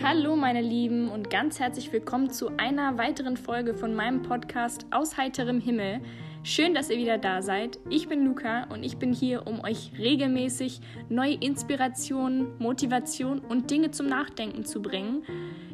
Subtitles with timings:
[0.00, 5.16] Hallo meine Lieben und ganz herzlich willkommen zu einer weiteren Folge von meinem Podcast Aus
[5.16, 6.00] heiterem Himmel.
[6.44, 7.80] Schön, dass ihr wieder da seid.
[7.90, 13.90] Ich bin Luca und ich bin hier, um euch regelmäßig neue Inspirationen, Motivation und Dinge
[13.90, 15.24] zum Nachdenken zu bringen.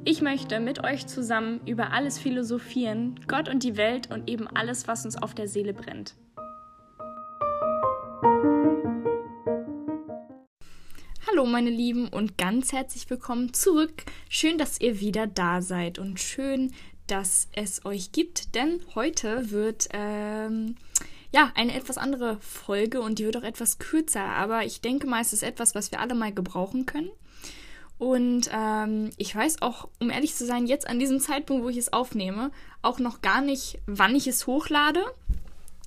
[0.06, 4.88] Ich möchte mit euch zusammen über alles philosophieren, Gott und die Welt und eben alles,
[4.88, 6.14] was uns auf der Seele brennt.
[11.34, 14.04] Hallo meine Lieben und ganz herzlich willkommen zurück.
[14.28, 16.72] Schön, dass ihr wieder da seid und schön,
[17.08, 20.76] dass es euch gibt, denn heute wird ähm,
[21.32, 25.22] ja eine etwas andere Folge und die wird auch etwas kürzer, aber ich denke mal,
[25.22, 27.10] es ist etwas, was wir alle mal gebrauchen können.
[27.98, 31.78] Und ähm, ich weiß auch, um ehrlich zu sein, jetzt an diesem Zeitpunkt, wo ich
[31.78, 35.02] es aufnehme, auch noch gar nicht, wann ich es hochlade.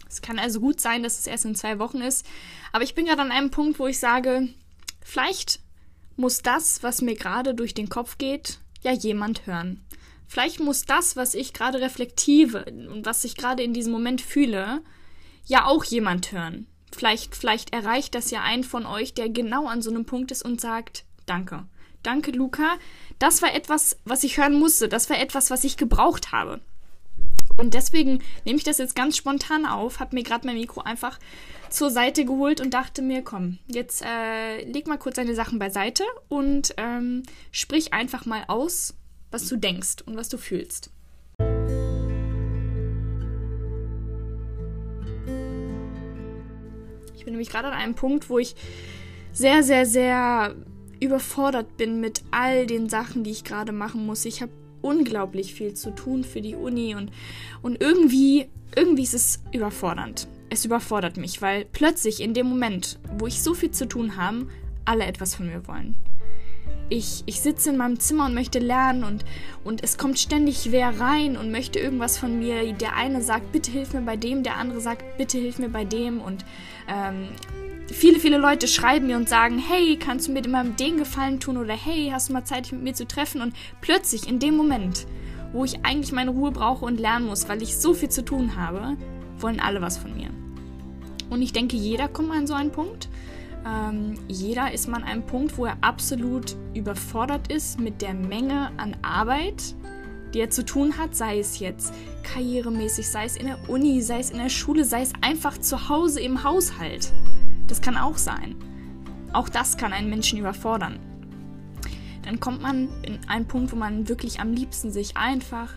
[0.09, 2.25] Es kann also gut sein, dass es erst in zwei Wochen ist.
[2.73, 4.49] Aber ich bin gerade an einem Punkt, wo ich sage,
[5.09, 5.61] Vielleicht
[6.17, 9.85] muss das, was mir gerade durch den Kopf geht, ja jemand hören.
[10.27, 14.81] Vielleicht muss das, was ich gerade reflektive und was ich gerade in diesem Moment fühle,
[15.45, 16.67] ja auch jemand hören.
[16.91, 20.43] Vielleicht, vielleicht erreicht das ja einen von euch, der genau an so einem Punkt ist
[20.43, 21.65] und sagt, danke.
[22.03, 22.77] Danke, Luca.
[23.17, 24.89] Das war etwas, was ich hören musste.
[24.89, 26.59] Das war etwas, was ich gebraucht habe.
[27.57, 31.17] Und deswegen nehme ich das jetzt ganz spontan auf, habe mir gerade mein Mikro einfach
[31.69, 36.03] zur Seite geholt und dachte mir, komm, jetzt äh, leg mal kurz deine Sachen beiseite
[36.29, 38.93] und ähm, sprich einfach mal aus,
[39.31, 40.91] was du denkst und was du fühlst.
[47.15, 48.55] Ich bin nämlich gerade an einem Punkt, wo ich
[49.33, 50.55] sehr, sehr, sehr
[50.99, 54.25] überfordert bin mit all den Sachen, die ich gerade machen muss.
[54.25, 57.11] Ich habe unglaublich viel zu tun für die Uni und,
[57.61, 60.27] und irgendwie, irgendwie ist es überfordernd.
[60.49, 64.47] Es überfordert mich, weil plötzlich in dem Moment, wo ich so viel zu tun habe,
[64.85, 65.95] alle etwas von mir wollen.
[66.89, 69.25] Ich, ich sitze in meinem Zimmer und möchte lernen und,
[69.65, 72.71] und es kommt ständig wer rein und möchte irgendwas von mir.
[72.73, 75.83] Der eine sagt, bitte hilf mir bei dem, der andere sagt, bitte hilf mir bei
[75.83, 76.45] dem und
[76.87, 77.27] ähm,
[77.93, 81.57] viele, viele Leute schreiben mir und sagen, hey, kannst du mir immer den Gefallen tun
[81.57, 83.41] oder hey, hast du mal Zeit, dich mit mir zu treffen?
[83.41, 85.07] Und plötzlich in dem Moment,
[85.53, 88.55] wo ich eigentlich meine Ruhe brauche und lernen muss, weil ich so viel zu tun
[88.55, 88.97] habe,
[89.39, 90.29] wollen alle was von mir.
[91.29, 93.09] Und ich denke, jeder kommt an so einen Punkt.
[93.65, 98.71] Ähm, jeder ist mal an einem Punkt, wo er absolut überfordert ist mit der Menge
[98.77, 99.75] an Arbeit,
[100.33, 101.93] die er zu tun hat, sei es jetzt
[102.23, 105.89] karrieremäßig, sei es in der Uni, sei es in der Schule, sei es einfach zu
[105.89, 107.11] Hause im Haushalt.
[107.67, 108.55] Das kann auch sein.
[109.33, 110.99] Auch das kann einen Menschen überfordern.
[112.23, 115.73] Dann kommt man in einen Punkt, wo man wirklich am liebsten sich einfach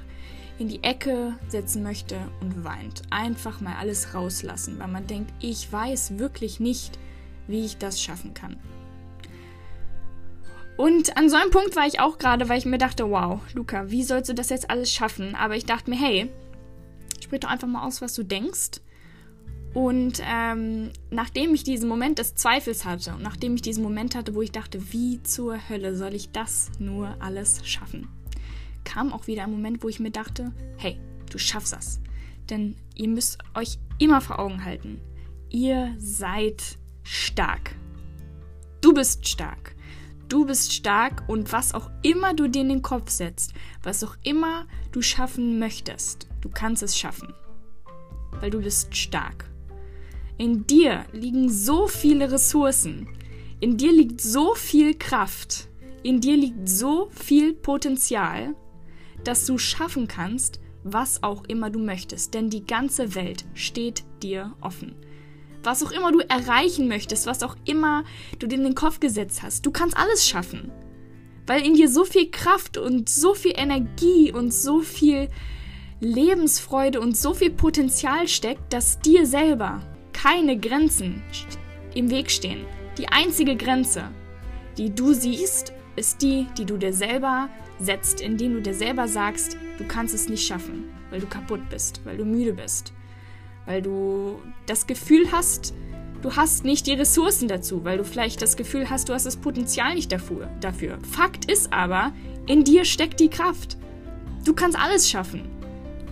[0.59, 3.03] in die Ecke setzen möchte und weint.
[3.11, 6.99] Einfach mal alles rauslassen, weil man denkt, ich weiß wirklich nicht,
[7.47, 8.56] wie ich das schaffen kann.
[10.77, 13.91] Und an so einem Punkt war ich auch gerade, weil ich mir dachte, wow, Luca,
[13.91, 15.34] wie sollst du das jetzt alles schaffen?
[15.34, 16.31] Aber ich dachte mir, hey,
[17.23, 18.81] sprich doch einfach mal aus, was du denkst
[19.72, 24.34] und ähm, nachdem ich diesen Moment des Zweifels hatte und nachdem ich diesen Moment hatte,
[24.34, 28.08] wo ich dachte, wie zur Hölle soll ich das nur alles schaffen,
[28.84, 30.98] kam auch wieder ein Moment, wo ich mir dachte, hey,
[31.31, 32.00] du schaffst das.
[32.48, 35.00] Denn ihr müsst euch immer vor Augen halten,
[35.50, 37.76] ihr seid stark.
[38.81, 39.76] Du bist stark.
[40.28, 43.52] Du bist stark und was auch immer du dir in den Kopf setzt,
[43.82, 47.34] was auch immer du schaffen möchtest, du kannst es schaffen.
[48.41, 49.50] Weil du bist stark.
[50.41, 53.06] In dir liegen so viele Ressourcen.
[53.61, 55.69] In dir liegt so viel Kraft.
[56.03, 58.55] In dir liegt so viel Potenzial,
[59.23, 62.33] dass du schaffen kannst, was auch immer du möchtest.
[62.33, 64.95] Denn die ganze Welt steht dir offen.
[65.62, 68.05] Was auch immer du erreichen möchtest, was auch immer
[68.39, 70.73] du dir in den Kopf gesetzt hast, du kannst alles schaffen.
[71.47, 75.29] Weil in dir so viel Kraft und so viel Energie und so viel
[76.00, 79.83] Lebensfreude und so viel Potenzial steckt, dass dir selber
[80.22, 81.22] keine Grenzen
[81.94, 82.66] im Weg stehen.
[82.98, 84.10] Die einzige Grenze,
[84.76, 89.56] die du siehst, ist die, die du dir selber setzt, indem du dir selber sagst,
[89.78, 92.93] du kannst es nicht schaffen, weil du kaputt bist, weil du müde bist,
[93.64, 95.72] weil du das Gefühl hast,
[96.20, 99.38] du hast nicht die Ressourcen dazu, weil du vielleicht das Gefühl hast, du hast das
[99.38, 100.50] Potenzial nicht dafür.
[100.61, 100.99] dafür.
[101.11, 102.12] Fakt ist aber,
[102.46, 103.78] in dir steckt die Kraft.
[104.44, 105.49] Du kannst alles schaffen.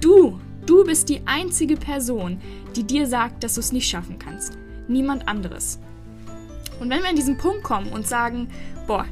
[0.01, 2.43] Du Du bist die einzige Person,
[2.77, 4.59] die dir sagt, dass du es nicht schaffen kannst.
[4.87, 5.81] Niemand anderes.
[6.79, 8.51] Und wenn wir an diesen Punkt kommen und sagen,
[8.87, 9.07] boah,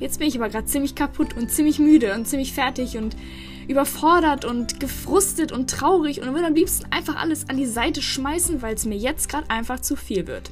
[0.00, 3.14] jetzt bin ich aber gerade ziemlich kaputt und ziemlich müde und ziemlich fertig und
[3.68, 8.62] überfordert und gefrustet und traurig und will am liebsten einfach alles an die Seite schmeißen,
[8.62, 10.50] weil es mir jetzt gerade einfach zu viel wird.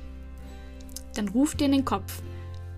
[1.15, 2.21] Dann ruf dir in den Kopf,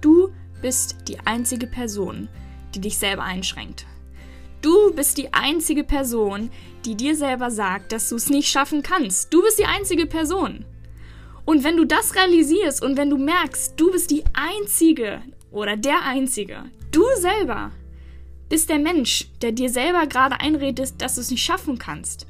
[0.01, 0.29] du
[0.61, 2.29] bist die einzige Person,
[2.77, 3.87] die dich selber einschränkt.
[4.63, 6.49] Du bist die einzige Person,
[6.85, 9.35] die dir selber sagt, dass du es nicht schaffen kannst.
[9.35, 10.65] Du bist die einzige Person.
[11.45, 15.21] Und wenn du das realisierst und wenn du merkst, du bist die einzige
[15.51, 16.63] oder der einzige,
[16.93, 17.73] du selber
[18.49, 22.29] bist der Mensch, der dir selber gerade einredet, dass du es nicht schaffen kannst,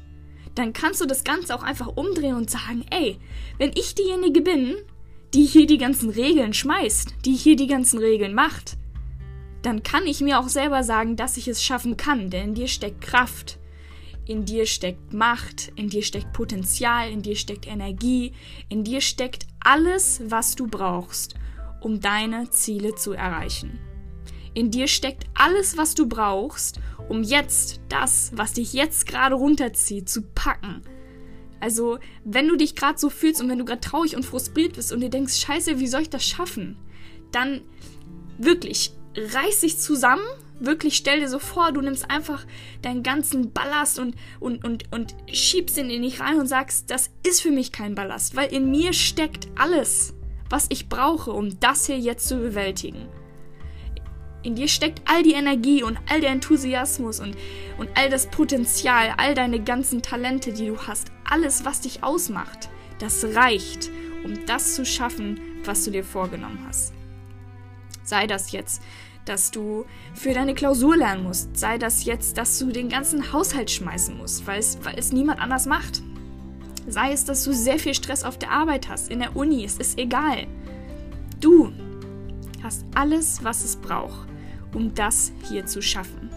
[0.55, 3.19] dann kannst du das Ganze auch einfach umdrehen und sagen, ey,
[3.59, 4.75] wenn ich diejenige bin,
[5.35, 8.77] die hier die ganzen Regeln schmeißt, die hier die ganzen Regeln macht,
[9.63, 12.67] dann kann ich mir auch selber sagen, dass ich es schaffen kann, denn in dir
[12.67, 13.57] steckt Kraft,
[14.25, 18.33] in dir steckt Macht, in dir steckt Potenzial, in dir steckt Energie,
[18.69, 21.35] in dir steckt alles, was du brauchst,
[21.81, 23.79] um deine Ziele zu erreichen.
[24.53, 26.79] In dir steckt alles, was du brauchst,
[27.09, 30.81] um jetzt das, was dich jetzt gerade runterzieht, zu packen.
[31.59, 34.91] Also, wenn du dich gerade so fühlst und wenn du gerade traurig und frustriert bist
[34.91, 36.77] und dir denkst, scheiße, wie soll ich das schaffen?
[37.31, 37.61] Dann
[38.37, 40.23] wirklich, reiß dich zusammen,
[40.59, 42.45] wirklich stell dir so vor, du nimmst einfach
[42.81, 47.09] deinen ganzen Ballast und, und, und, und schiebst ihn in dich rein und sagst, das
[47.23, 50.13] ist für mich kein Ballast, weil in mir steckt alles,
[50.49, 53.07] was ich brauche, um das hier jetzt zu bewältigen.
[54.43, 57.35] In dir steckt all die Energie und all der Enthusiasmus und,
[57.77, 62.69] und all das Potenzial, all deine ganzen Talente, die du hast, alles, was dich ausmacht.
[62.99, 63.89] Das reicht,
[64.25, 66.93] um das zu schaffen, was du dir vorgenommen hast.
[68.03, 68.81] Sei das jetzt,
[69.25, 71.57] dass du für deine Klausur lernen musst.
[71.57, 75.39] Sei das jetzt, dass du den ganzen Haushalt schmeißen musst, weil es, weil es niemand
[75.39, 76.01] anders macht.
[76.87, 79.77] Sei es, dass du sehr viel Stress auf der Arbeit hast, in der Uni, es
[79.77, 80.47] ist egal.
[81.39, 81.71] Du
[82.61, 84.27] hast alles, was es braucht,
[84.73, 86.29] um das hier zu schaffen.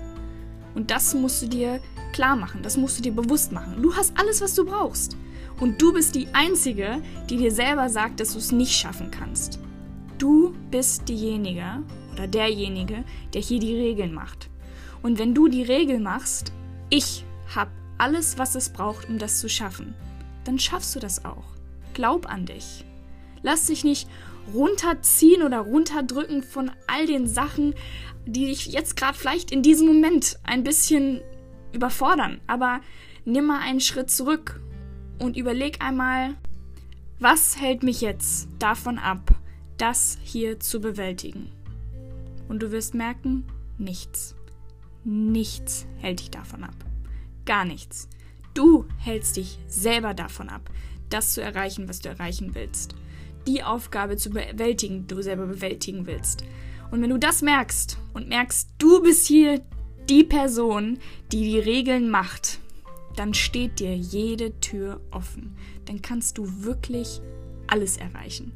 [0.74, 1.80] Und das musst du dir
[2.12, 3.82] klar machen, das musst du dir bewusst machen.
[3.82, 5.16] Du hast alles, was du brauchst.
[5.58, 9.58] Und du bist die Einzige, die dir selber sagt, dass du es nicht schaffen kannst.
[10.18, 11.82] Du bist diejenige
[12.12, 13.04] oder derjenige,
[13.34, 14.48] der hier die Regeln macht.
[15.02, 16.52] Und wenn du die Regel machst,
[16.88, 17.24] ich
[17.54, 19.94] habe alles, was es braucht, um das zu schaffen,
[20.44, 21.44] dann schaffst du das auch.
[21.92, 22.84] Glaub an dich.
[23.42, 24.08] Lass dich nicht
[24.54, 27.74] runterziehen oder runterdrücken von all den Sachen,
[28.26, 31.20] die dich jetzt gerade vielleicht in diesem Moment ein bisschen
[31.72, 32.40] überfordern.
[32.46, 32.80] Aber
[33.24, 34.60] nimm mal einen Schritt zurück
[35.18, 36.34] und überleg einmal,
[37.18, 39.34] was hält mich jetzt davon ab,
[39.78, 41.50] das hier zu bewältigen?
[42.48, 43.44] Und du wirst merken,
[43.78, 44.34] nichts.
[45.04, 46.74] Nichts hält dich davon ab.
[47.44, 48.08] Gar nichts.
[48.54, 50.70] Du hältst dich selber davon ab,
[51.10, 52.94] das zu erreichen, was du erreichen willst.
[53.46, 56.44] Die Aufgabe zu bewältigen, die du selber bewältigen willst.
[56.90, 59.60] Und wenn du das merkst und merkst, du bist hier
[60.08, 60.98] die Person,
[61.32, 62.60] die die Regeln macht,
[63.16, 65.56] dann steht dir jede Tür offen.
[65.86, 67.20] Dann kannst du wirklich
[67.66, 68.52] alles erreichen.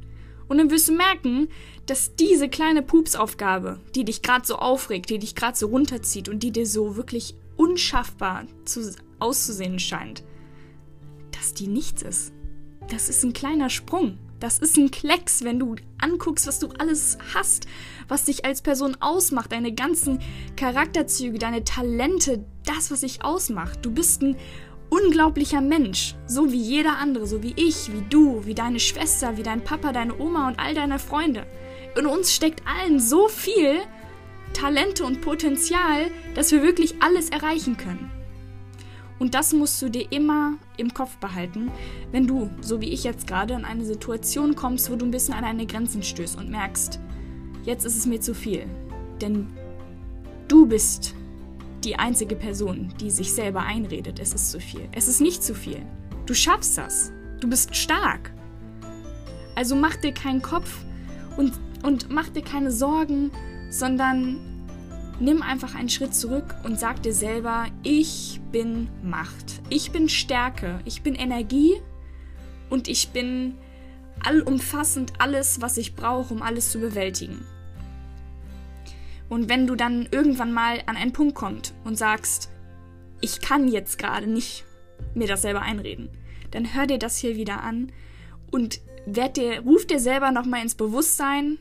[0.50, 1.48] Und dann wirst du merken,
[1.86, 6.42] dass diese kleine Pupsaufgabe, die dich gerade so aufregt, die dich gerade so runterzieht und
[6.42, 10.24] die dir so wirklich unschaffbar zu, auszusehen scheint,
[11.30, 12.32] dass die nichts ist.
[12.88, 14.18] Das ist ein kleiner Sprung.
[14.40, 17.68] Das ist ein Klecks, wenn du anguckst, was du alles hast,
[18.08, 20.18] was dich als Person ausmacht, deine ganzen
[20.56, 23.84] Charakterzüge, deine Talente, das, was dich ausmacht.
[23.84, 24.36] Du bist ein
[24.90, 29.42] unglaublicher Mensch, so wie jeder andere, so wie ich, wie du, wie deine Schwester, wie
[29.42, 31.46] dein Papa, deine Oma und all deine Freunde.
[31.96, 33.78] In uns steckt allen so viel
[34.52, 38.10] Talente und Potenzial, dass wir wirklich alles erreichen können.
[39.20, 41.70] Und das musst du dir immer im Kopf behalten,
[42.10, 45.34] wenn du, so wie ich jetzt gerade, in eine Situation kommst, wo du ein bisschen
[45.34, 46.98] an deine Grenzen stößt und merkst,
[47.64, 48.64] jetzt ist es mir zu viel.
[49.20, 49.48] Denn
[50.48, 51.14] du bist
[51.84, 54.88] die einzige Person, die sich selber einredet, es ist zu viel.
[54.92, 55.82] Es ist nicht zu viel.
[56.26, 57.12] Du schaffst das.
[57.40, 58.32] Du bist stark.
[59.54, 60.84] Also mach dir keinen Kopf
[61.36, 63.30] und, und mach dir keine Sorgen,
[63.70, 64.38] sondern
[65.20, 69.60] nimm einfach einen Schritt zurück und sag dir selber, ich bin Macht.
[69.68, 70.80] Ich bin Stärke.
[70.84, 71.74] Ich bin Energie
[72.68, 73.54] und ich bin
[74.24, 77.44] allumfassend alles, was ich brauche, um alles zu bewältigen.
[79.30, 82.50] Und wenn du dann irgendwann mal an einen Punkt kommst und sagst,
[83.22, 84.64] ich kann jetzt gerade nicht
[85.14, 86.10] mir das selber einreden,
[86.50, 87.92] dann hör dir das hier wieder an
[88.50, 91.58] und werd dir, ruf dir selber nochmal ins Bewusstsein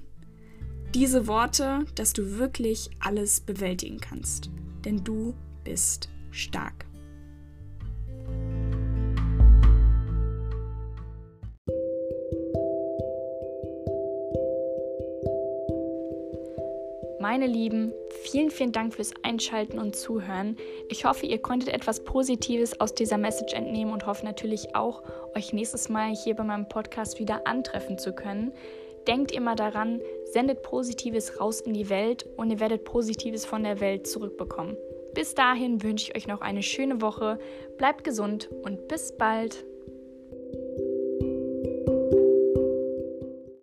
[0.96, 4.50] diese Worte, dass du wirklich alles bewältigen kannst.
[4.84, 6.89] Denn du bist stark.
[17.32, 17.94] Meine Lieben,
[18.24, 20.58] vielen, vielen Dank fürs Einschalten und Zuhören.
[20.90, 25.04] Ich hoffe, ihr konntet etwas Positives aus dieser Message entnehmen und hoffe natürlich auch,
[25.36, 28.52] euch nächstes Mal hier bei meinem Podcast wieder antreffen zu können.
[29.06, 33.80] denkt immer daran, sendet Positives raus in die Welt und ihr werdet Positives von der
[33.80, 34.76] Welt zurückbekommen.
[35.14, 37.38] Bis dahin wünsche ich euch noch eine schöne Woche,
[37.78, 39.66] bleibt gesund und bis bald.